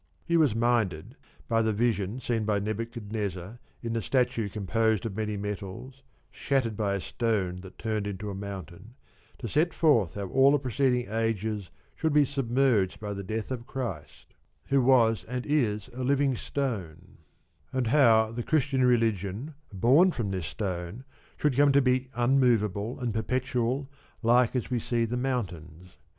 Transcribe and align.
He 0.25 0.35
was 0.35 0.55
minded, 0.55 1.15
by 1.47 1.61
the 1.61 1.73
vision 1.73 2.19
seen 2.19 2.43
by 2.43 2.57
Nebuchadnezzar 2.57 3.59
in 3.83 3.93
the 3.93 4.01
statue 4.01 4.49
composed 4.49 5.05
of 5.05 5.15
many 5.15 5.37
metals, 5.37 6.01
shattered 6.31 6.75
by 6.75 6.95
a 6.95 6.99
stone 6.99 7.57
that 7.61 7.77
turned 7.77 8.07
into 8.07 8.31
a 8.31 8.33
mountain, 8.33 8.95
to 9.37 9.47
set 9.47 9.75
forth 9.75 10.15
how 10.15 10.27
all 10.29 10.53
the 10.53 10.57
preceding 10.57 11.05
ages 11.07 11.69
should 11.95 12.13
be 12.13 12.25
submerged 12.25 12.99
by 12.99 13.13
the 13.13 13.21
death 13.23 13.51
of 13.51 13.67
Christ, 13.67 14.33
who 14.69 14.81
was 14.81 15.23
and 15.25 15.45
is 15.45 15.87
a 15.93 16.03
living 16.03 16.35
stone, 16.35 17.19
and 17.71 17.85
how 17.85 18.31
the 18.31 18.41
Christian 18.41 18.83
religion, 18.83 19.53
born 19.71 20.09
from 20.09 20.31
this 20.31 20.47
stone, 20.47 21.03
should 21.37 21.55
come 21.55 21.71
to 21.73 21.79
be 21.79 22.09
unmovable 22.15 22.99
and 22.99 23.13
perpetual 23.13 23.87
like 24.23 24.55
as 24.55 24.71
we 24.71 24.79
see 24.79 25.05
the 25.05 25.15
mountains. 25.15 25.99